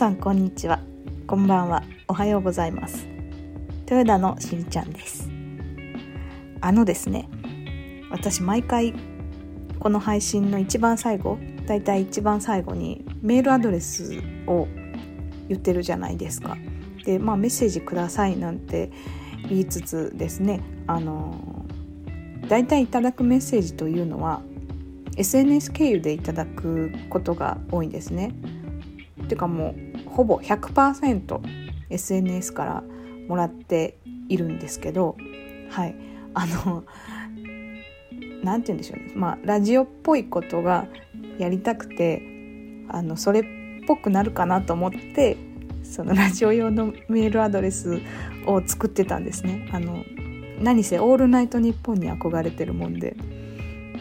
[0.00, 0.80] さんこんにちは。
[1.26, 1.82] こんばんは。
[2.08, 3.06] おはようございます。
[3.82, 5.28] 豊田のしんちゃんです。
[6.62, 7.28] あのですね
[8.10, 8.94] 私毎回
[9.78, 11.36] この配信の一番最後
[11.66, 14.68] だいたい一番最後にメールアドレスを
[15.50, 16.56] 言ってるじゃないですか。
[17.04, 18.90] でまあメッセージくださいなんて
[19.50, 21.66] 言いつつですねあの
[22.48, 24.40] だいたいいただくメッセージというのは
[25.18, 28.32] SNS 経由でいただくことが多いんですね。
[29.28, 32.82] てかもうほぼ 100%SNS から
[33.28, 35.16] もらっているんですけど
[35.70, 35.94] はい
[36.34, 36.84] あの
[38.42, 40.86] 何て言うんでしょうねまあラジオっぽいことが
[41.38, 42.22] やりたくて
[42.88, 43.44] あのそれっ
[43.86, 45.36] ぽくなるかなと思って
[45.82, 48.00] その ラジオ用のメールアドレス
[48.46, 49.68] を作ってたんですね。
[49.72, 50.04] あの
[50.60, 53.16] 何せ「オールナイトニッポン」に憧れてるもんで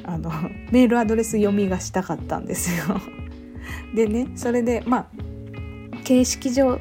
[0.03, 0.31] あの
[0.71, 2.99] メールアドレス読みがしたかったんですよ。
[3.95, 5.07] でねそれでまあ
[6.09, 6.79] 形式上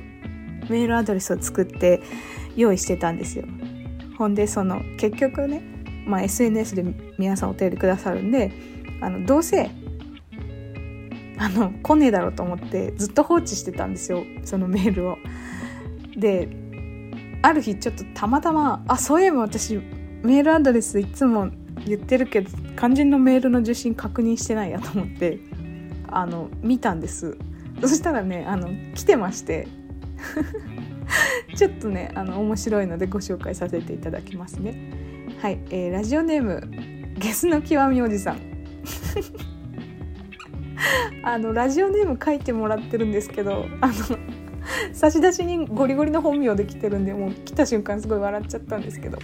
[0.71, 2.01] メールアドレスを作って
[2.57, 3.45] 用意してたんですよ。
[4.17, 5.61] ほんでその結局ね、
[6.07, 6.85] まあ、SNS で
[7.19, 8.51] 皆さんお便りくださるんで
[9.03, 9.71] あのどうせ
[11.37, 15.19] あの来ねえだろうと思ってずっと放置してたんですよそのメールを。
[16.17, 16.49] で
[17.43, 19.77] ある日ちょっとたまたまあそういえば私
[20.23, 21.51] メールアドレスいつも
[21.87, 25.39] 言ってるけど肝心のメールの受信確認してないやと思って
[26.07, 27.37] あの見たんです
[27.81, 29.69] そしたらねあの来てまして。
[31.57, 34.75] ちょっとねあの面白いのでご紹介させていただきますね。
[35.41, 36.69] はい、えー、ラジオネーム
[37.19, 38.41] ゲスの極みおじさん。
[41.23, 43.95] あのラジオネーム書いてもらってるんですけどあの
[44.93, 49.19] 差出にゴリゴリの本名で来てるんでもう来た瞬間すごい笑っちゃったんですけど、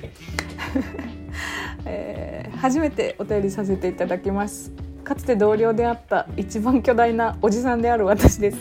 [1.86, 4.72] えー、初めてお便りさせていただきます。
[5.04, 8.58] かつて同僚であった一番巨大なおじさんである私です。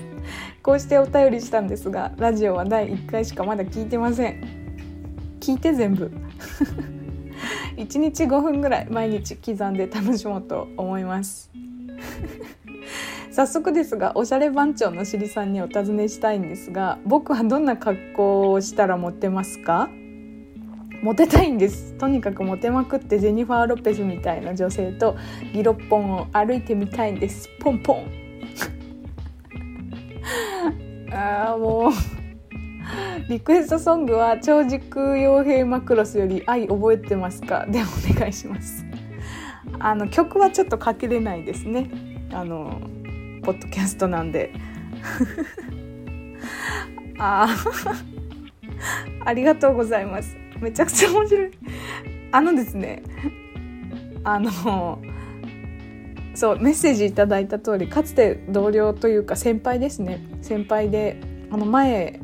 [0.62, 5.38] こうしてお便りしたんですがラジオは第1回しかまだ聞いてません。
[5.40, 6.12] 聞いて全部。
[7.78, 11.50] 1日5分ぐらい毎日刻んで楽しもうと思います。
[13.32, 19.90] 早速ですがおしゃれ番長のしりさんにお尋ねしたいんですが僕はどんな格好をしたらモテますか？
[21.04, 21.94] モテたいんです。
[21.98, 25.18] とにかくモテまくってジェニファー・ロペスみたいな女性と
[25.54, 27.50] ギロッポンを歩いてみたいんです。
[27.60, 28.06] ポンポン。
[31.12, 31.92] ああもう。
[33.30, 37.66] リクエストソングは超軸傭兵マクロスより愛覚えてますか？
[37.68, 37.86] でお
[38.18, 38.86] 願いします。
[39.80, 41.90] あの曲はちょっとかけれないですね。
[42.32, 42.80] あの
[43.44, 44.54] ポッドキャストなんで。
[47.20, 47.50] ああ
[49.26, 50.38] ありがとうございます。
[50.64, 51.52] めちゃくちゃ面白い。
[52.32, 53.04] あのですね
[54.24, 55.00] あの
[56.34, 60.26] そうメッセージいただいた通りかつて同僚というか先輩ですね。
[60.42, 62.20] 先輩であの前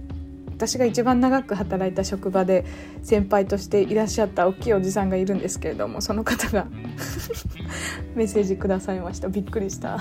[0.59, 2.65] 私が一番長く働いた職場で
[3.01, 6.67] 先輩としていらっしゃった大きいおじさんがいるんですけれどもその方が
[8.13, 9.29] メッセージくださいました。
[9.29, 9.97] びっくりした。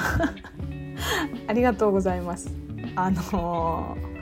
[1.47, 2.51] ありがとうございます。
[2.97, 4.18] あのー、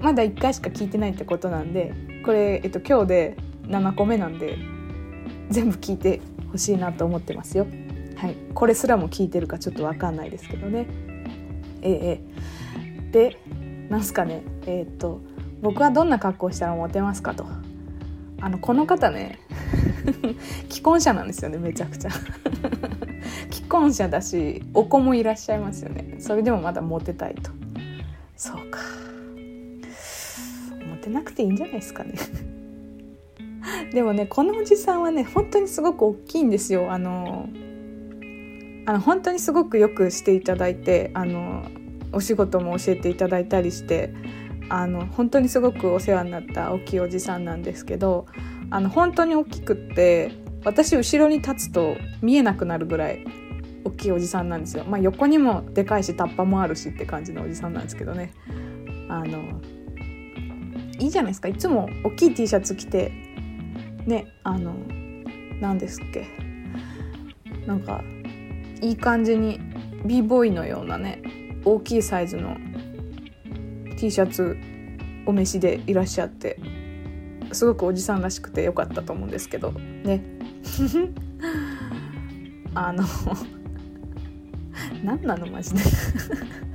[0.00, 1.92] まだ1回しか聞いてないってことなんで
[2.24, 4.58] これ、えっと、今日で7個目なんで
[5.50, 7.66] 全部聞いてほしいなと思ってますよ。
[8.16, 10.86] はい、これすらも聞いてるかちょっと分かんないですけどね。
[11.82, 12.20] ええ
[13.12, 13.38] で
[13.88, 14.42] なんすかね。
[14.66, 15.20] え、っと
[15.62, 17.46] 僕はどんな格好したらモテますかと。
[18.42, 19.38] あのこの方ね
[20.70, 22.10] 既婚者なんですよねめちゃくちゃ。
[23.50, 26.16] 既婚者だしお子もいらっしゃいますよね。
[26.18, 27.50] それでもまだモテたいと。
[28.36, 28.99] そうか。
[31.00, 32.14] てなくていいんじゃないですかね
[33.92, 37.48] でもねこのおじさんはね本当にすごく大きいんですよあの
[38.86, 41.64] あの本当にすごくよくしていただいてあの
[42.12, 44.12] お仕事も教えていただいたりして
[44.68, 48.26] あの本当にすごくお世話になった大きいおじさんなんですけど
[48.70, 50.32] あの本当に大きくって
[50.64, 53.24] 私後ろに立つと見えなくなるぐらい
[53.84, 54.84] 大きいおじさんなんですよ。
[54.84, 58.32] まあ、横にもでかいしタッパもあるしって感じのおじさんなんですけどね。
[59.08, 59.60] あの
[61.00, 61.48] いいじゃないですか。
[61.48, 63.10] いつも大きい T シャツ着て
[64.06, 64.74] ねあの
[65.60, 66.26] 何ですっけ。
[67.66, 68.02] なんか
[68.80, 69.60] いい感じに
[70.04, 71.22] b ボーイのようなね
[71.64, 72.56] 大きいサイズの
[73.98, 74.56] T シャツ
[75.26, 76.58] お召しでいらっしゃって
[77.52, 80.22] すごくおじさんらしくてよかったと思うんですけどね。
[82.74, 83.04] あの
[85.02, 85.80] 何なのマジで。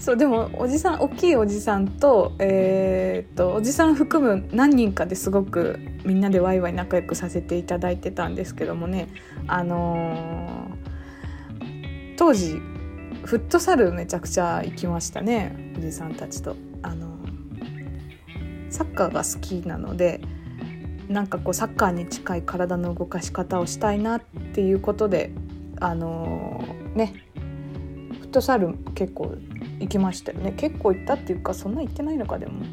[0.00, 9.08] そうでもおじさん大きいおじさんと,、えー、っとおじさん含む何人かですごくみんなでワイワイ仲良くさせていただいてたんですけどもね
[9.46, 12.60] あのー、当時
[13.24, 16.56] フットサルめちゃくちゃ行きましたねおじさんたちと。
[16.82, 17.18] あの
[18.70, 20.20] サッカーが好きなので
[21.08, 24.20] なんかこうサッカーに近い体の動かし方をしたいなっ
[24.54, 25.32] ていうことで
[25.80, 26.64] あの
[26.94, 27.14] ね
[28.20, 29.34] フットサル結構
[29.80, 30.52] 行きましたよね。
[30.52, 32.64] 結構行ったっていうかそんな行ってないのかでも、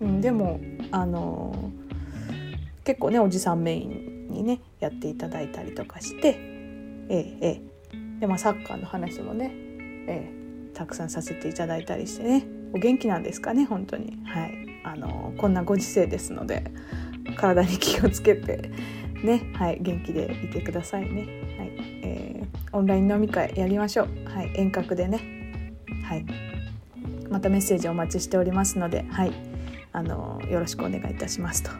[0.00, 0.60] うん、でも
[0.90, 1.70] あの
[2.84, 7.62] 結構ねおじさんメインにねやっていただいたりとかしてええええ。
[8.20, 9.52] でまあサッカーの話もね
[10.08, 14.18] ええたくさんさせていただいたりしてねお元気なんですかね本当に。
[14.24, 14.68] はい。
[14.84, 16.64] あのこんなご時世ですので
[17.36, 18.70] 体に気をつけて
[19.22, 21.22] ねはい元気でいてくださいね。
[21.58, 21.72] はい
[22.02, 24.08] えー、オンライン飲み会やりましょう。
[24.24, 25.37] はい遠隔でね。
[26.08, 26.24] はい。
[27.30, 29.32] またメッセージお待ちしておりますのではい。
[29.92, 31.62] あのよろしくお願いいたします。
[31.62, 31.70] と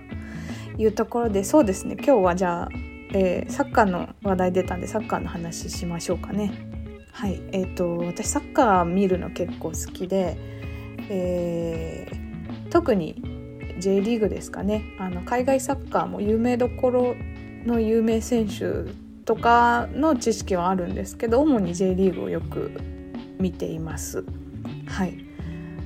[0.77, 1.97] いうところでそうですね。
[1.97, 2.69] 今日はじゃあ、
[3.15, 6.53] えー、サッカーの話題出たんでサッカーの話しましょうかね。
[7.13, 7.41] はい。
[7.53, 10.37] えーと、私サッカー見るの結構好きで、
[11.09, 13.23] えー、特に
[13.79, 14.83] J リーグですかね。
[14.99, 17.17] あの海外サッカーも有名どころ
[17.65, 18.93] の有名選手
[19.25, 22.98] とかの知識はあるんですけど主に J リーグをよく
[23.38, 24.25] 見ています。
[24.87, 25.19] はい、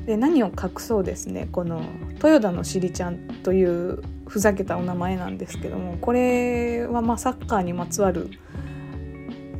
[0.07, 1.49] で何を隠そうですね。
[1.51, 1.83] この
[2.15, 8.31] 豊田のしりちゃんというふざけたお名前なんですけどもこれはまサッカーにまつわる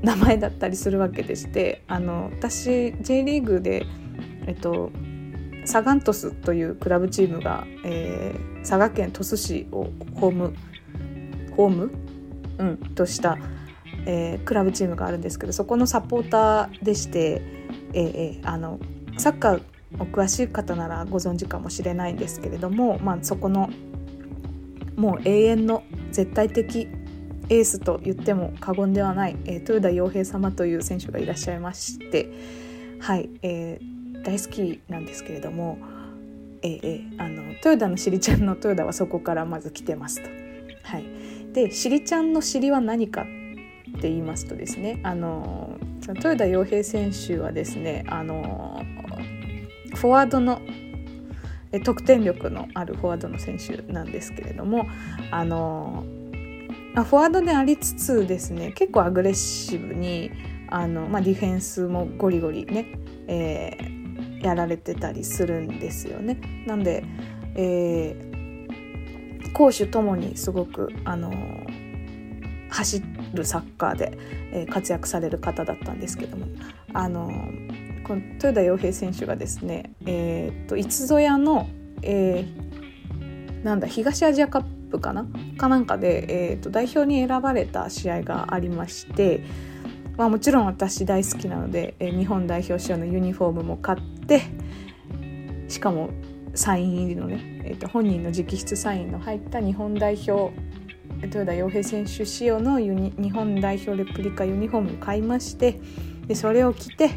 [0.03, 3.87] 名前だったりするわけでしてあの私 J リーグで、
[4.47, 4.91] えっと、
[5.65, 10.55] サガン鳥栖というクラブチームが、えー、佐賀県鳥栖市をホーム
[11.57, 11.93] ホーム、
[12.59, 13.39] うん、とした、
[14.07, 17.43] えー、クラブチームがあるんですけどそこのサポーターでして、
[17.95, 18.79] えー、あの
[19.19, 19.63] サッカー
[19.99, 23.71] お詳しい方ならご存知かもしれないんですけれども、まあ、そこの
[24.97, 26.89] もう永遠の絶対的
[27.49, 32.33] エースと言っても過言ではない、えー、豊田洋平様という選手がいらっしゃいまして
[33.01, 35.79] はい、えー、大好きなんですけれども、
[36.63, 40.29] えー、あの豊田のしりちゃんの豊田はそこからまず来てますと。
[40.85, 41.05] はい、
[41.53, 43.27] でしりちゃんの尻は何か
[43.97, 45.79] って言いますとですねあの
[46.09, 48.83] 豊田洋平選手はですねあの
[49.95, 50.61] フォワードの
[51.85, 54.87] 得点力のあるフォワードの選手なんですけれども
[55.31, 56.05] あの
[56.95, 60.31] フォワードでありつつですね結構アグレッシブに
[60.69, 62.99] あの、まあ、ディフェンスもゴリゴリね、
[63.29, 66.39] えー、やられてたりするんですよね。
[66.67, 67.05] なんで、
[67.55, 71.33] えー、攻守ともにすごくあの
[72.69, 73.03] 走
[73.35, 74.19] るサッカーで、
[74.53, 76.47] えー、活躍される方だったんですけども。
[76.93, 77.31] あの
[78.05, 81.69] この豊田洋平選手がですね、えー、といつぞやの、
[82.03, 85.27] えー、なんだ東アジアカッププかな？
[85.57, 89.43] かなんかで、えーと、代表に選ばれた試合がありまして、
[90.19, 94.43] まあ、もちろん私大好きなので、えー、日本代表仕様のユニフォームも買って
[95.69, 96.11] しかも
[96.55, 100.53] サイン入りのね、えーと、本人の直筆サインの入った日本代表
[101.23, 105.81] 豊田洋平選手仕様のユニ日本代表レプリカユニフォームを買いまして
[106.27, 107.11] でそれを着て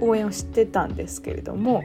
[0.00, 1.84] 応援をしてたんですけれども、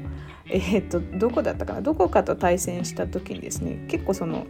[0.50, 1.82] えーとどこだったかな？
[1.82, 4.48] どこかと対戦した時にですね結構その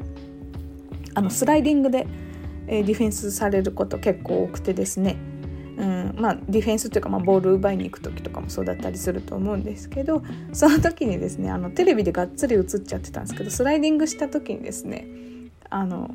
[1.16, 2.08] あのスライディングで、
[2.68, 5.18] えディフェンスされること結構多くてですね
[5.78, 15.08] うんまあ、ディフェンスというか、まあ、ボール奪いに行く時とかもそうだったりすると思うんですけどその時にですねあのテレビでがっつり映っちゃってたんですけどスライディングした時にですね
[15.70, 16.10] あの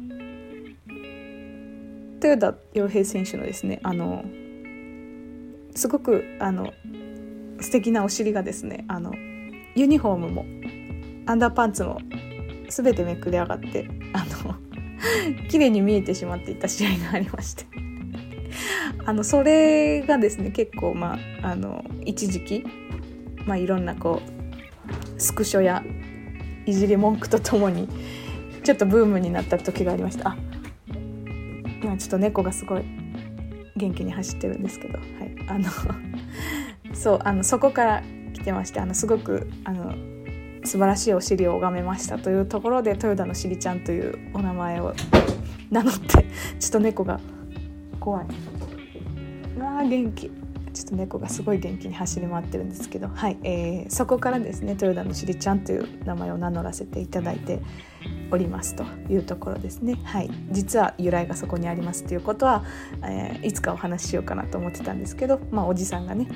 [2.23, 4.25] 豊田洋平選手のですねあの
[5.75, 6.73] すごくあの
[7.61, 9.13] 素敵なお尻がですねあの
[9.75, 10.45] ユニフォームも
[11.27, 11.99] アンダーパンツも
[12.69, 14.55] 全てめくれ上がってあの
[15.49, 17.65] 綺麗に見えてしまっていた試合がありまして。
[19.05, 22.65] あのそれがですね結構まああの一時期、
[23.47, 25.83] まあ、いろんなこうスクショや
[26.67, 27.89] いじり文句とともに
[28.63, 30.31] ちょっとブームになった時がありました。
[30.31, 30.37] あ
[31.83, 32.85] 今ちょっと猫がすごい
[33.77, 35.09] 元気に走ってるんですけど、はい、
[35.49, 35.69] あの
[36.95, 39.95] そうあのそこから来てましてあのすごくあの
[40.65, 44.95] 素晴らしいお尻を拝めましたというところで豊田のしりちゃんというお名前を
[45.71, 46.27] 名乗って
[46.61, 47.21] ちょっと猫が
[47.99, 48.27] 怖い。
[49.57, 50.42] うわ元気。
[50.73, 57.61] ちょっと猫がすごい元気に走り回ってるんですけど、はいえー、そこからですね豊田のしりちゃんという名前を名乗らせていただいて
[58.31, 62.65] おりますというところですね、はい、実は由来がそこにありますということは、
[63.05, 66.29] えー、いつかお話ししようかなと思ってたんですけど、まあ、おじさんがね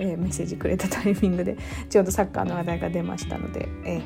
[0.00, 1.56] えー、メッセージくれたタイミングで
[1.90, 4.02] ちょうどサッカーの話題が出ましたので、えー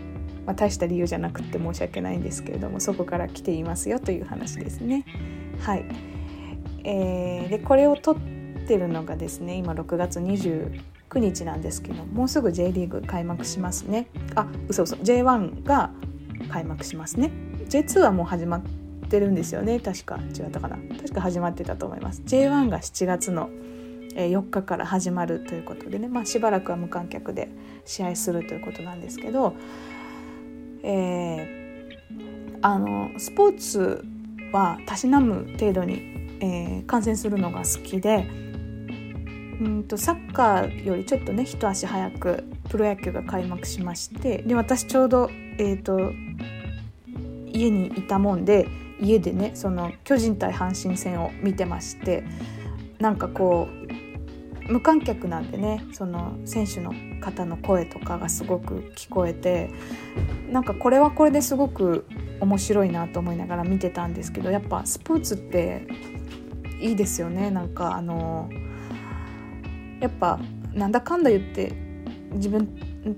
[0.46, 5.04] まあ、大した理由じゃなくて申し訳ないんですけれどもそこから来ていますよという話ですね。
[5.60, 5.84] はい、
[6.84, 8.16] えー、でこれを撮っ
[8.62, 10.80] てるのがですね今6月29
[11.12, 14.08] 29日なんですけどもうすぐ J リーグ開幕しますね。
[14.34, 15.90] あ嘘嘘 J1 が
[16.48, 17.30] 開幕しますね。
[17.68, 18.62] J2 はもう始まっ
[19.08, 19.78] てるんですよね。
[19.78, 20.76] 確か違ったかな。
[20.96, 22.22] 確か始まってたと思います。
[22.22, 23.50] J1 が7月の
[24.14, 27.48] 4日から始まるということでね、まあ、しばらくは無観客で
[27.86, 29.54] 試合するということなんですけど、
[30.82, 34.04] えー、あのスポーツ
[34.52, 35.94] はたしなむ程度に、
[36.40, 38.51] えー、観戦するのが好きで
[39.60, 46.12] うんとサッカーよりちょっとね一足早くプロ野球が開幕しましてで私ちょうど、えーと、
[47.52, 48.66] 家にいたもんで
[49.00, 52.24] 家でねその巨人対阪神戦を見てまして
[52.98, 53.68] なんかこ
[54.68, 59.70] う無観客なんでねその選手の方の声とかがすごく聞こえて
[60.50, 62.06] なんかこれはこれですごく
[62.40, 65.86] 面白いなと思いながら見てたんですけどやっぱスポーツって
[66.80, 67.50] いいですよね。
[67.50, 68.50] なんかあの
[70.02, 70.38] やっぱ
[70.74, 71.72] なんだかんだ言って
[72.32, 72.66] 自分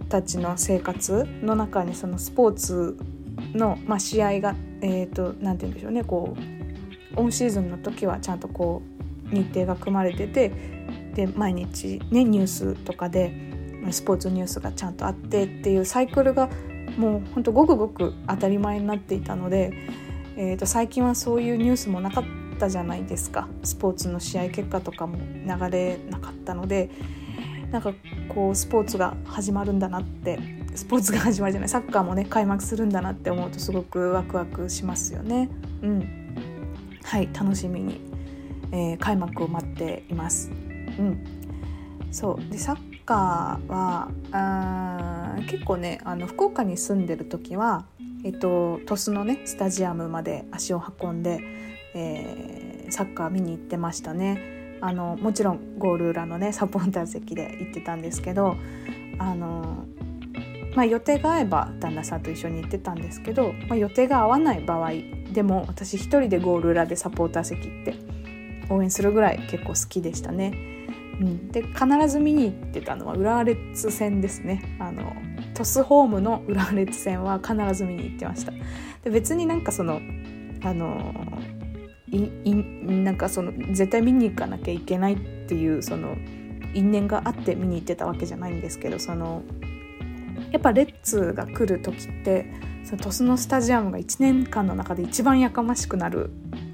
[0.09, 2.99] たちの生活の中にそのスポーツ
[3.55, 6.37] の、まあ、試合がえ、ー、と何て言うんでしょうねこ
[7.17, 8.83] うオンシーズンの時はちゃんとこ
[9.33, 10.53] う日程が組まれてて
[11.15, 13.33] で毎日ねニュースとかで
[13.91, 16.51] スポーツニュースがちゃんとあってっていうサイクルが
[16.99, 19.73] もうほんとごくごく当たり前になっていたので、
[20.37, 26.91] えー、と最近はそういうニュースもなかったじゃないですかスポーツの試合結果とかも流れなかったので
[27.71, 27.93] なんか
[28.29, 30.39] こうスポーツが始まるんだなって
[30.75, 35.49] スポーツが始まるじゃないサッカーもね開幕するんだなって思うとすごくワクワクしますよね。
[35.83, 36.37] うん、
[37.03, 38.01] はい楽しみに、
[38.73, 40.51] えー、開幕を待っています。
[40.51, 40.53] う
[41.03, 41.25] ん、
[42.11, 47.87] そうでサッカーはあ結構ねあの福岡に住んでる時は、
[48.25, 51.41] えっと、鳥栖のねスタジアムまで足を運んで、
[51.95, 54.55] えー、サッカー見に行ってましたね。
[54.81, 58.57] あのもちろんゴール裏のねサポーター席で行ってたんですけど
[59.19, 59.87] あの、
[60.75, 64.91] まあ、予定が合えば旦那さんと一緒に行ってたんですけど、まあ、予定が合わない場合
[65.33, 67.95] でも私一人でゴール裏でサポーター席って
[68.69, 70.53] 応援するぐらい結構好きでしたね。
[71.21, 74.77] うん、で必ず見に行ってたのは浦和レッズ戦ですね。
[74.81, 75.15] あの
[75.55, 78.53] トスホームの浦和レッズ戦は必ず見に行ってました。
[79.03, 80.01] で別になんかその
[80.63, 81.15] あの
[82.15, 86.17] なんかその絶対見に行かなきゃいけないっていうその
[86.75, 89.43] 因縁があって見に行ってたわけじゃないんですけどその
[90.53, 92.53] やっぱレッツが来る時って
[92.85, 96.31] その鳥栖のスタジアムが1年間の中で一番やかましくなる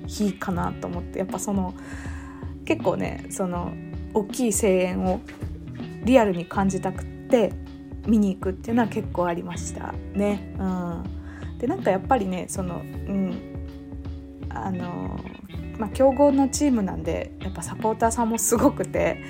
[0.07, 1.75] 日かなと思ってやっぱその
[2.65, 3.73] 結構ねその
[4.13, 5.21] 大きい声援を
[6.05, 7.53] リアルに感じたくって
[8.07, 10.55] 見に行くっていうのは結構ありましたね。
[10.59, 13.50] うん、でなんかやっぱりねそのうん
[14.51, 15.19] あの
[15.79, 19.23] まあ強豪のチームなんでやっぱサポーターさんもすごくて。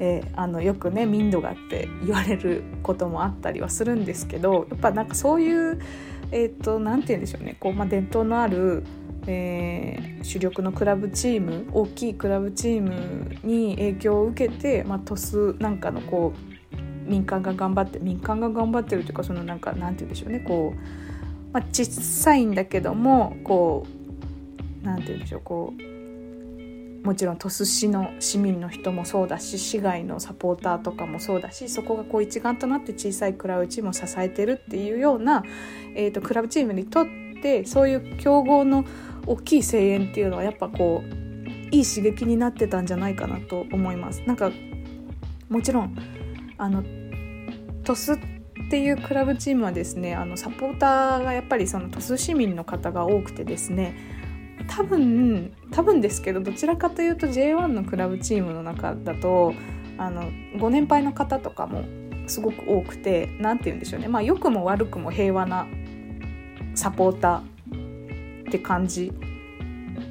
[0.00, 5.80] えー、あのよくね民度がって言われることもあったりはするんですけどやっぱなんかそういう
[6.30, 8.84] え、ー、と何て言うんでしょうねこう、まあ、伝統のある
[9.30, 23.97] えー、主力のクラブチーム大きいクラブチームに影響を受けて、まあ、鳥栖なんかのこう民間が頑張って民間が頑張ってるというかそのなんかなんて言うんでしょうねこう、まあ、小さいんだけどもこう
[24.88, 35.42] なんて言うんでしょうこうもちろん鳥栖市の市民の人もそうだし市外のサポーターとかもそうだしそこがこう一丸となって小さいクラブチームを支えてるっていうような、
[35.94, 37.06] えーとクラブチームにとっ
[37.40, 38.84] てそういう強豪の
[39.26, 41.28] 大きい声援っていうのはやっぱこう
[41.70, 44.22] いい刺激になってたんじゃないかなと思います。
[44.26, 44.50] なんか
[45.48, 45.96] もちろん
[46.56, 46.82] あの
[47.84, 48.14] 鳥栖
[48.66, 54.17] っていうクラブチームはですねあのサポーターがやっぱりその鳥栖市民の方が多くてですね
[54.68, 59.54] 多分多分ですけどどちらかというと J1 のクラブチームの中だと
[59.96, 61.84] あのご年配の方とかも
[62.28, 64.08] すごく多くて何て言うんでしょうね。
[64.08, 65.66] まあ良くも悪くも平和な
[66.74, 69.12] サポーターって感じ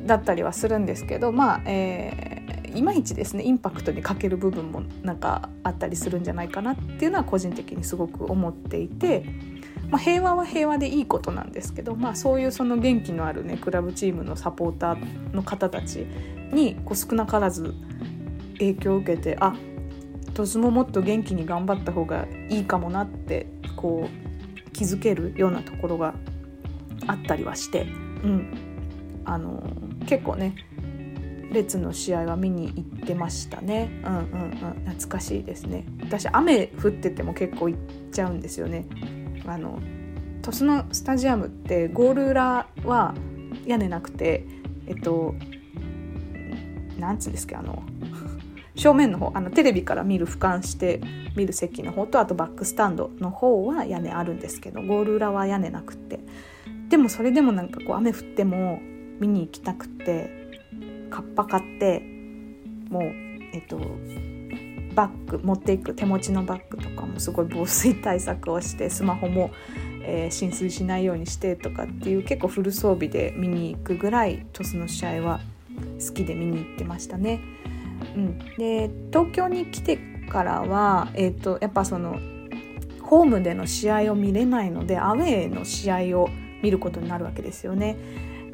[0.05, 9.23] だったりはするんですけどまあ、えー、いまいちですねインパクトに欠ける部分もなんかあったりするんじゃないかなっていうのは個人的にすごく思っていて、
[9.89, 16.05] まあ、平和は平和でいいことなんですけど、まあ、そういうその元気のあるねクラブチームのサポーターの方たち
[16.51, 17.73] にこう少なからず
[18.53, 19.55] 影響を受けてあ
[20.33, 26.13] トスももっと元気に頑張った方がいいかもなってこう気づけるようなところが
[27.07, 27.87] あったりはして
[28.23, 29.63] うん、あの
[30.05, 30.55] 結構ね
[31.51, 33.89] 列の試合は見に行ってましたね。
[34.03, 35.85] うんうんうん、懐かしいですね。
[36.01, 37.79] 私雨降ってても結構行っ
[38.11, 38.85] ちゃうんですよね。
[39.47, 39.79] あの
[40.41, 43.13] 鳥栖のスタジアムってゴール裏は
[43.65, 44.45] 屋根なくて、
[44.87, 45.35] えっと
[46.97, 47.83] なんつうんですかあの
[48.75, 51.01] 正面の方あのテレビから見る俯瞰して
[51.35, 56.19] 見る席の方とあとバックスタンドの方は屋根あるんですけどゴール裏は屋根なくって。
[56.89, 58.79] でもそれでもなんかこう雨降っても
[59.19, 60.29] 見に行きたくって
[61.09, 62.01] カッパ買って
[62.89, 63.03] もう
[63.53, 63.79] えっと
[64.97, 69.51] バッグ持っていく手持ちのバッグとかもすごい防水対策をして スマホも、
[70.01, 75.39] えー、浸水しないようにしてとかっていう結構フル装備で見に行くぐらいトスの試合は
[76.03, 77.39] 好きで見に行ってましたね。
[78.15, 79.97] うん、で東京に来て
[80.29, 82.19] からは、えーと、やっぱその
[83.03, 86.29] ホームでの試合を見れないのでアウェーの試合を
[86.63, 87.97] 見ることになるわけですよね。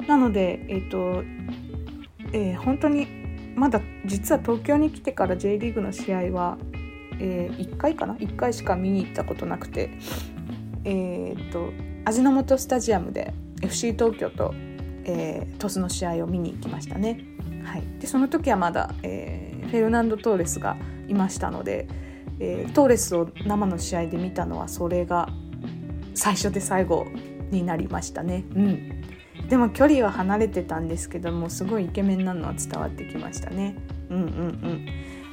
[0.06, 1.24] なので、えーと
[2.32, 3.23] えー、本当に
[3.54, 6.58] まだ実は東京に来てから J リーグの試合は、
[7.18, 9.90] えー、1回かな？1回しか見に行ったことなくて、
[10.84, 11.72] えーと、
[12.04, 13.32] 味の素スタジアムで
[13.62, 14.52] FC 東京と、
[15.04, 17.24] えー、鳥栖の試合を見に行きましたね。
[17.64, 20.76] はい、でその時はまだ、えー、フェルナンド・トーレスが
[21.08, 21.88] いましたので、
[22.40, 25.28] えー、トーレスを生の試合で見たのはそれが
[26.14, 27.06] 最初で最後
[27.50, 28.44] になりましたね。
[28.54, 28.93] うん
[29.48, 33.76] でも距離は離れてたんですけどもすごいイケメンなのは伝わってきましたね。
[34.10, 34.28] うんうんう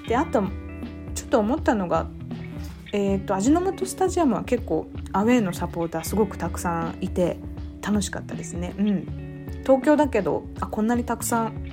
[0.03, 0.43] ん、であと
[1.13, 2.07] ちょっと思ったのが、
[2.93, 7.37] えーと、味の素スタジアムは結構アウェーのサポーターすごくたくさんいて
[7.81, 8.73] 楽しかったですね。
[8.77, 11.71] うん、東京だけどあこんなにたくさん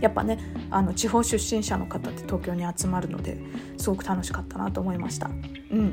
[0.00, 0.38] やっぱね
[0.70, 3.38] あの地方出身者の方って東京に集まるので
[3.76, 5.28] すごく楽しかったなと思いました。
[5.28, 5.92] うん、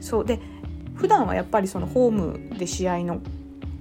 [0.00, 0.40] そうで
[0.94, 3.20] 普段はやっぱりそのホームで試合の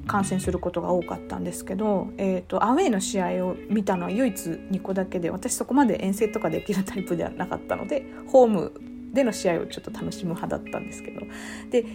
[0.09, 8.73] 観戦することが多かったんですけど、えーと、アウェーの試合を見たのは唯一2個だけで私そこまで遠征とかできるタイプではなかったのでホーム
[9.13, 11.21] での試合をちょっと楽しむ派だったんですけど。
[11.69, 11.85] で、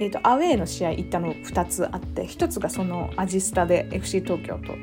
[0.00, 4.76] えーと、アウェーの試合行ったの2つあって1つがそのアジスタで FC 東京と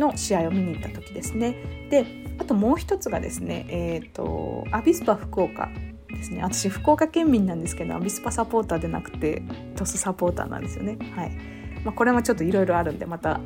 [0.00, 1.88] の試合を見に行った時ですね。
[1.90, 2.06] で
[2.38, 5.68] あともう1つがですね、えーとアビスパ福岡
[6.08, 6.42] ですね。
[6.42, 9.42] 私福岡県民なんですけどアビスパサポーターでなくて
[9.76, 10.96] トスサポーターなんですよね。
[11.14, 11.59] はい。
[11.84, 13.40] まあ、これもちょっといろいろあるんでまた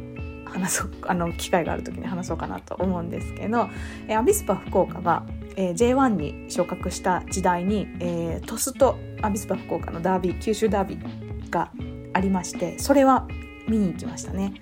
[0.45, 3.69] 話そうあの機会がある時に話そうかなと思うんですけど、
[4.09, 5.25] えアビスパ福岡が、
[5.57, 11.73] えー、J1 に昇格した時代に、えー、鳥栖とアビスパ福岡のダービー九州ダービーが
[12.13, 13.27] ありましてそれは
[13.67, 14.55] 見に行きましたね。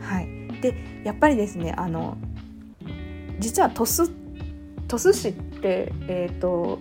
[0.00, 0.28] はい、
[0.60, 2.18] でやっぱりですねあの
[3.38, 4.12] 実は鳥栖
[4.86, 6.78] 鳥栖市って、えーと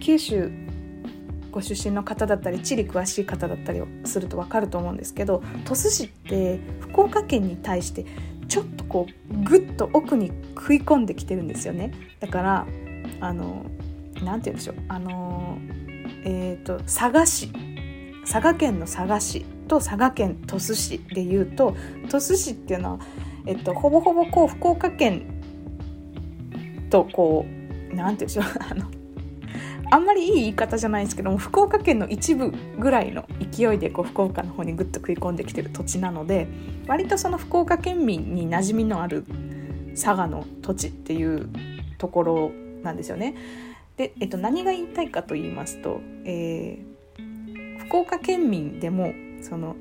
[0.00, 0.50] 九州
[1.58, 8.06] ご出身の方だったり地理詳しい方だったりをすると分かると思うんですけど鳥栖市って福岡県に対して
[8.46, 11.92] ちょっとこうぐっと奥に食い込んできてるんですよね。
[12.20, 12.66] だから
[13.20, 13.66] あの
[14.22, 14.76] 何て言うんでしょう。
[14.86, 15.58] あの
[16.24, 17.50] えっ、ー、と佐賀市。
[18.22, 21.74] 佐賀県の佐賀市と佐賀県鳥栖市でいうと
[22.08, 22.98] 鳥栖市っていうのは、
[23.46, 25.40] えっと、ほぼほぼこう福岡県
[26.90, 27.46] とこ
[27.90, 28.44] う何て言うんでしょう。
[28.70, 28.97] あの
[29.90, 36.48] あんまりいい言い方じゃないんですけども福岡県の一部ぐらいの勢いでこう福岡の方にぐっと食い込んできてる土地なので
[36.86, 39.24] 割とその福岡県民に馴染みのある
[39.94, 41.48] 佐賀の土地っていう
[41.98, 43.34] ところなんですよね。
[43.96, 49.74] で、えっと、何が言いたいかと言いますと、えー、福岡県民でもその、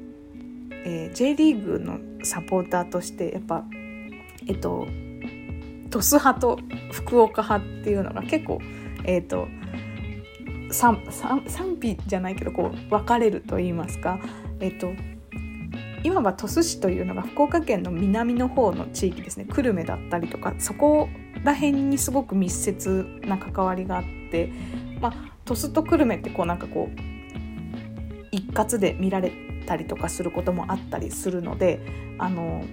[0.72, 3.64] えー、J リーグのサポーターとしてやっぱ
[4.48, 4.88] えっと
[5.92, 6.60] 鳥栖派と
[6.92, 8.60] 福岡派っていうのが結構
[9.04, 9.48] えっ、と
[10.72, 11.04] 賛
[11.82, 14.20] 否じゃないけどこう分かれると言いますか、
[14.60, 14.92] えっと、
[16.04, 19.46] 今は鳥栖市というのが福岡県の南の方の地域ですね。
[19.46, 21.10] 久留米だったりとかそこ
[21.44, 24.52] ら辺にすごく密接な関わりがあって、
[25.00, 29.32] まあ、鳥栖と久留米ってこうなんかこう一括で見られ
[29.66, 31.80] たりとかすることもあったりするので
[32.18, 32.64] あの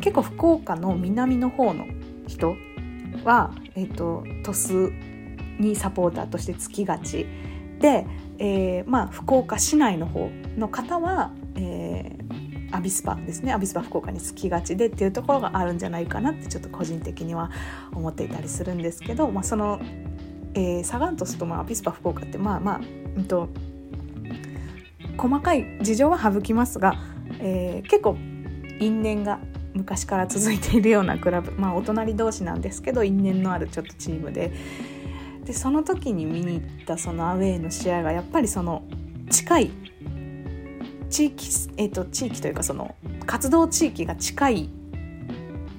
[0.00, 1.86] 結構福岡の南の方の
[2.26, 2.56] 人
[3.24, 5.07] は、えーと、と鳥栖
[5.58, 7.26] にサポーターとしてつきがち。
[7.80, 8.06] で、
[8.38, 13.52] えー、まあ、福岡市内の方の方は、えー、アビスパですね。
[13.52, 17.50] アビスパ福岡につきがちでっていうところがあるんじゃないかなってちょっと個人的には
[17.92, 19.80] 思っていたりするんですけど、まあ、その、
[20.54, 22.80] えー、サガン鳥栖とまあアビスパ福岡ってまあまあ、
[23.16, 23.48] うんと、
[25.16, 26.94] 細かい事情は省きますが、
[27.40, 28.16] えー、結構
[28.80, 29.40] 因縁が
[29.74, 31.52] 昔から続いているようなクラブ。
[31.52, 34.52] まあお隣同士なんですけど因縁のあるちょっとチームで。
[35.48, 38.82] でその時に見に行ったそのアウェーの試合がやっぱりその
[39.30, 39.70] 近い
[41.08, 41.46] 地域,、
[41.78, 44.68] えーと、地域というかその活動地域が近い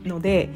[0.04, 0.50] ので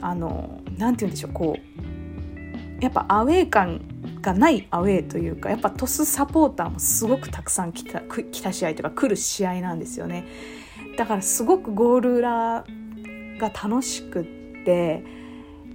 [0.00, 3.80] あのなんて言うんでしょうこうやっぱアウェー感
[4.20, 10.26] がないアウェーというかやっぱトスサポーターもすごくたくさん来た来た試合というか来る試合なんですよね。
[10.96, 12.64] だからすごくゴール裏
[13.40, 14.24] が楽しくっ
[14.64, 15.21] て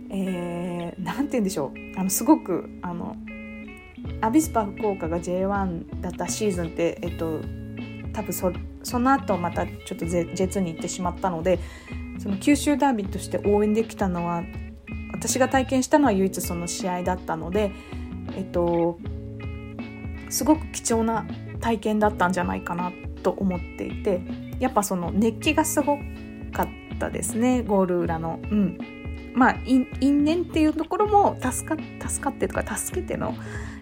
[0.09, 3.15] えー、なんて言うんでしょうあのすごくあの
[4.21, 7.41] アビスパ福岡が J1 だったシーズンって、えっと、
[8.13, 8.51] 多分そ
[8.83, 11.59] その後またちょっとジェツに行ってしまったので
[12.19, 14.43] その九州ダービーとして応援できたのは
[15.13, 17.71] 私が体験したのは唯一その試合だったので、
[18.35, 18.97] えっと、
[20.29, 21.25] すごく貴重な
[21.59, 22.91] 体験だったんじゃないかな
[23.23, 24.21] と思っていて
[24.59, 25.97] やっぱその熱気がすご
[26.53, 28.39] かったですねゴール裏の。
[28.43, 28.96] うん
[29.37, 31.77] まあ因縁っていうところも助か
[32.09, 33.35] 助かってとか助けての、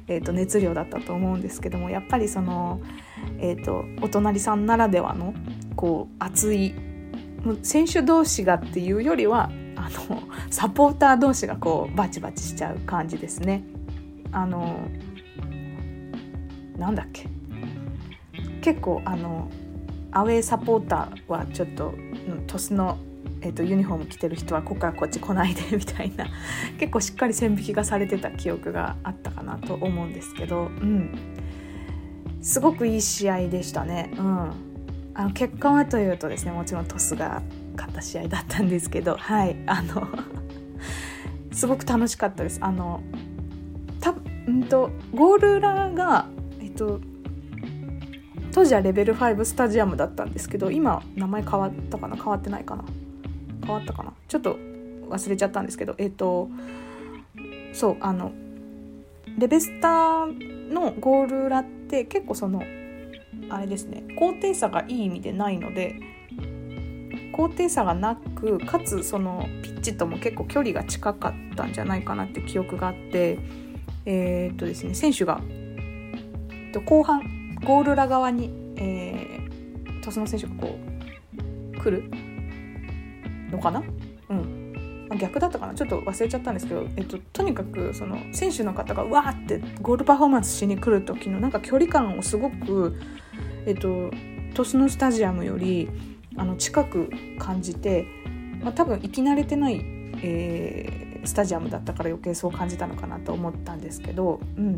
[0.08, 2.82] えーと、熱量だったと思うんですけどもやっぱりその、
[3.40, 5.34] えーと、お隣さんならではの
[5.78, 6.76] こう熱い
[7.64, 13.64] 選手同士がっていうよりはあのサポーター同士がこうバチバチしちゃう感じですね。
[14.34, 14.80] あの
[16.78, 17.30] なんだっけ
[18.62, 19.50] 結構あの
[20.12, 21.94] アウェーサポーターはちょっと
[22.48, 22.98] 鳥栖の、
[23.46, 26.26] えーと、ユニフォーム着てる人はここからこっち来ないでみたいな。
[26.80, 31.12] 結構しっかり線引きがされてた記憶があったかなと思うんですけど、うん、
[32.42, 34.12] すごくいい試合でしたね。
[34.18, 34.52] うん、
[35.14, 37.44] あの結果はというとですねもちろん鳥栖が
[37.76, 39.16] 勝った試合だったんですけど。
[39.16, 39.56] はい。
[39.68, 40.08] あの
[41.54, 42.58] すごく楽しかったです。
[42.62, 43.02] あの
[44.02, 46.26] たんとゴール裏が、
[46.60, 47.00] えっと、
[48.52, 52.16] 当時はレベル5スタジアムだったんですけど今名前変わったかな？
[52.16, 52.86] 変わってないかな？
[53.66, 54.14] 変わったかな？
[54.28, 54.58] ちょっと
[55.10, 56.50] 忘れちゃったんですけどえっ、ー、と
[57.74, 58.32] そうあの
[59.38, 62.64] レベスターのゴール裏って結構その
[63.50, 66.00] あれですね高低差がいい意味でないので
[67.34, 73.38] 高低差がなくかつそのピッチとも結構距離が近かったんじゃないかなって記憶があって
[74.06, 75.42] えー、っとですね選手が
[76.86, 80.78] 後半ゴール裏側に、えー、鳥栖の選手がこ
[81.74, 82.10] う来る
[83.56, 83.84] のかな？
[84.30, 84.62] うん。
[85.20, 85.76] 逆だったかな？
[85.76, 93.00] ちょっと忘れちゃったんですけど、えっと、とにかくその選手の方がわーってゴールパフォーマンスしに来る時のなんか距離感をすごく、
[93.66, 94.12] えっと、
[94.56, 95.90] 鳥栖のスタジアムより
[96.38, 98.06] あの近く感じて、
[98.62, 99.80] まあ、多分行き慣れてない、
[100.24, 104.78] えー、スタジアムだったから余計そう感じたのかなと思ったんですけど、うん、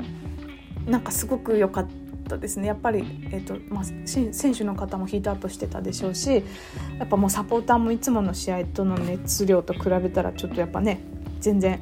[0.86, 2.07] なんかすごく良かった。
[2.28, 2.68] ったですね。
[2.68, 3.00] やっぱり、
[3.32, 6.44] えーとまあ、選手の方もヒートアウトしてたでしょうし
[7.00, 11.02] やっぱもうサポーターもいつもの試合との熱量と比べたらちょっとやっぱね
[11.40, 11.80] 全然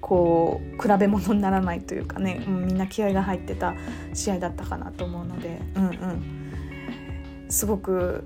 [0.00, 3.74] こう比べ物にならないというかね、うん、みんな気合が入ってた
[4.12, 8.22] 試合だったかなと思うので、うんうん、すごく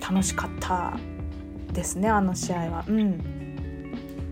[0.00, 0.96] 楽しかった
[1.72, 2.84] ですねあの試合は。
[2.88, 3.40] うん。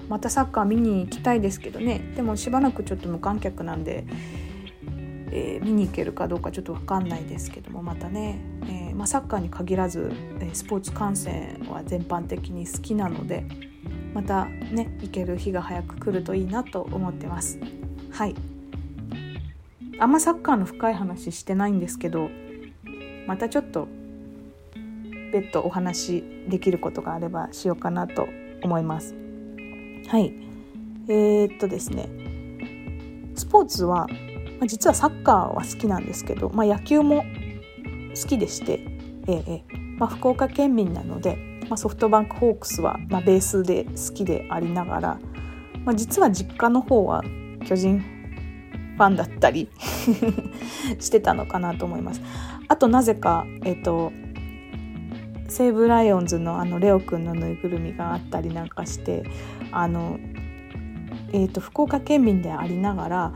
[0.09, 2.01] またサッカー見に行きたいですけどね。
[2.16, 4.05] でもしばらくちょっと無観客なんで
[5.31, 13.45] えー、見に行けるかどうかちょっと分かんないですけどもまたね、えー、まあ、サッカーに限らず、えスポーツ観戦は全般的に好きなので
[14.14, 17.59] またね行ける日が早く来るといいなと思ってます。
[18.11, 18.35] はい
[20.01, 22.31] あんまサッカーの深い話してないんですけど
[23.27, 23.88] またちょっと
[25.33, 28.29] 別途お話できることがあればしようかなと
[28.62, 29.14] 思います。
[30.07, 30.33] はい
[31.09, 32.09] えー、っとですね
[33.35, 34.07] スポーツは
[34.59, 37.25] まあ、実はサッカーは好きなんですけど、まあ、野球も
[38.21, 38.81] 好きでして、
[39.29, 41.37] えーまあ、福岡県民なので、
[41.68, 45.21] まあ、ソフトバンクホークスは、まあ、ベースで好きでありながら、
[45.85, 47.23] まあ、実は実家の方は
[47.66, 48.01] 巨人
[48.97, 49.68] ファンだったり
[50.99, 52.21] してたのかなと思います。
[52.66, 54.12] あとなぜか、えっ、ー、と
[55.49, 59.23] 西武ライオンズのあのレオくんのぬいぐるみがあったりなんかして
[59.71, 60.18] あの、
[61.33, 63.33] えーと福岡県民でありながら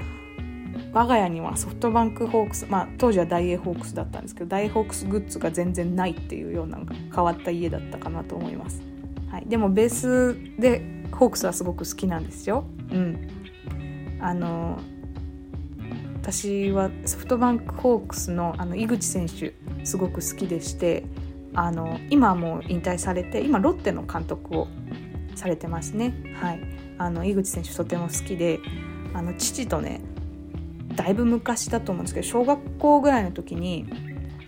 [0.93, 6.79] 我が家にはソフトバンクホークス、まあ、当時は大英ホークスだったんですけど大英ホークスグッズが全然ないっていうような
[7.15, 8.83] 変わった家だったかなと思います、
[9.31, 12.65] はい、でもベースでホークスはすごく好きなんですよ。
[12.91, 13.29] うん。
[14.21, 14.79] あの
[16.21, 19.55] 私はソフトバンクホークスのあの井口選手
[19.85, 21.05] すごく好きでして
[21.55, 24.69] あの今もう引退されて今ロッテの監督を
[25.35, 26.15] されてますね。
[26.41, 26.61] はい。
[26.99, 28.61] あの井口選手とても好きで
[29.15, 30.01] あの父とね
[30.95, 33.87] だいぶ昔だと思うんですけど小学校ぐらいの時に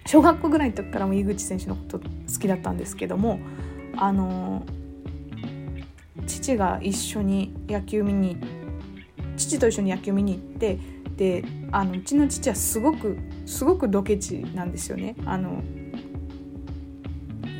[0.06, 2.06] 小学校ぐらいの時からも井口選手のこと好
[2.38, 3.40] きだったんですけども
[3.96, 4.64] あの
[6.26, 8.36] 父が一緒に野球見に
[9.36, 10.78] 父と一緒に野球見に行って
[11.16, 15.14] であのうちの父はすごくすごくドケチなんですよね。
[15.24, 15.62] あの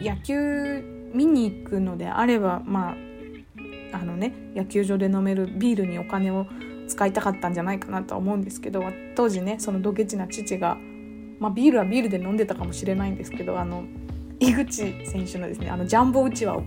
[0.03, 6.47] 野球見に行くのであればまああのね野球場で飲めるビールにお金を
[6.89, 10.77] 使いたかったんじゃないかなとは思うんですけど当時ねそのドケチな父が、
[11.39, 13.85] まあ、ビールはビールで飲んでたかもしれないんですけどあの
[14.41, 16.65] 井口選手のですねあのジャンボうちわを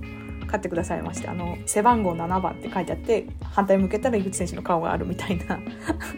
[0.47, 5.59] 買ってくださいましてあの背番号7番って書いてあって反対向けたら井口選手の顔があるみたいな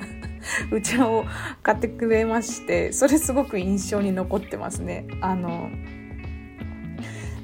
[0.71, 1.25] うちわを
[1.63, 5.05] 買ってくれましてそれすごく印象に残ってますね。
[5.21, 5.69] あの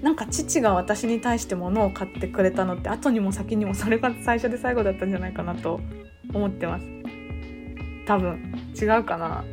[0.06, 5.80] なんか父が私に対して物を買ってくれたのって後にも先にもそれが最初で最後だったんじゃないかなと
[6.32, 6.86] 思ってます。
[8.06, 8.54] 多分。
[8.80, 9.44] 違うかな。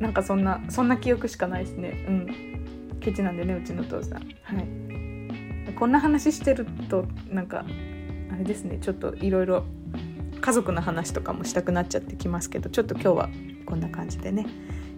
[0.00, 2.04] なんかそんなそんな記憶しかないですね。
[2.08, 2.98] うん。
[2.98, 4.18] ケチなんでねうちの父さん。
[4.18, 5.74] はい。
[5.74, 7.64] こんな話してるとなんか
[8.32, 8.78] あれですね。
[8.80, 9.64] ちょっといろいろ
[10.40, 13.28] 家族の話とかもしたくなっちゃってきますけどちょっと今日は
[13.64, 14.44] こんな感じでね、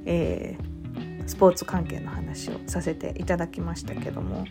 [0.07, 0.71] えー
[1.26, 4.44] スポーツ関係の話をさせていただきましたけども、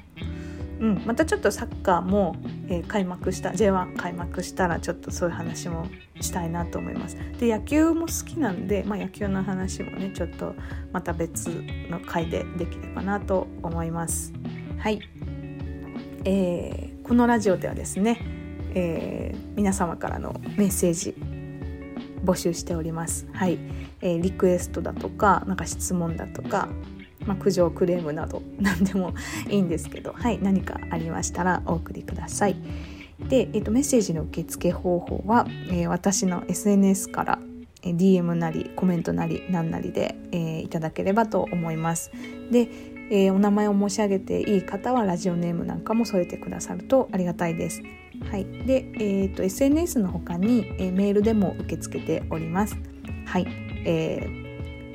[0.79, 2.35] うん、またちょっとサッカーも、
[2.67, 5.87] えー、開幕した J1 開幕したらちょっとそういう話も
[6.19, 7.17] したいなと思います。
[7.39, 10.55] で野球も好きなんで、まあ、野球の話もねちょっと
[10.91, 11.49] また別
[11.89, 14.33] の回でできればなと思います。
[14.79, 15.01] はい、
[16.25, 18.19] えー、このラジオではですね、
[18.73, 21.13] えー、皆様からのメッセージ
[22.23, 23.27] 募集しております。
[23.33, 23.59] はい、
[24.01, 26.69] えー、リクエストだとかなんか質問だとか、
[27.25, 29.13] まあ、苦情クレームなど 何でも
[29.49, 32.55] いいんですけど、はい、何かありましたらお送りください。
[33.29, 37.39] で、えーと、メッセージの受付方法は、えー、私の SNS から
[37.83, 42.11] DM なりコメントなり何なりで、えー、いただければと思います。
[42.51, 42.69] で、
[43.11, 47.83] えー、お名前を申し上げていい方はラジオネームなんかも添えてくださるとありがたいです。
[48.29, 52.77] はい、で、えーと、SNS の他に、えー、メールでも受け付けております。
[53.25, 53.47] はい、
[53.85, 54.27] え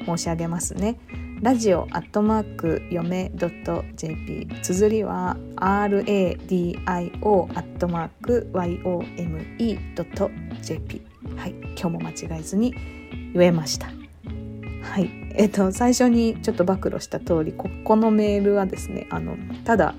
[0.00, 0.98] ー、申し上げますね。
[1.42, 3.30] ラジオアットマークよめ
[3.94, 9.86] .jp 綴りは radio アットマーク yome.jp
[11.36, 11.50] はい。
[11.50, 12.74] 今日も間違えずに
[13.34, 13.88] 言えました。
[14.82, 15.10] はい。
[15.34, 19.94] えっ、ー、と最初にちょっと暴露した通りここのメールはですねあのただ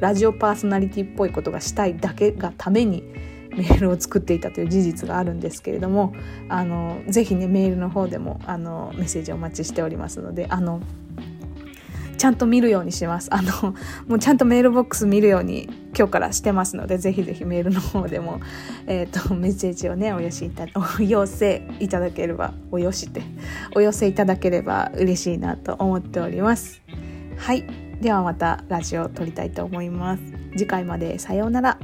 [0.00, 3.02] ラジオパーソナリティっぽいことがしたいだけがために
[3.50, 6.14] メールを作っていたという事実があるんですけれども
[6.48, 10.80] あのぜひねメールの方でもあのメッセージをお待ちしておりますのであの
[12.16, 13.32] ちゃんと見るようにします。
[13.32, 13.76] あの
[14.08, 18.40] もうちゃんとメールボックス見るように今日からしてますのでぜひぜひメールの方でも、
[18.88, 20.66] えーと、メッセージをねお寄せいた
[20.98, 23.22] お寄せいただければおよして
[23.76, 26.82] お寄せいただければ嬉しいなと思っております。
[27.36, 27.87] はい。
[28.00, 30.22] ではまたラジオを撮りたいと思います。
[30.52, 31.78] 次回までさようなら。